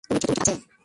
তুমি 0.03 0.19
ঠিক 0.19 0.31
আছে? 0.37 0.53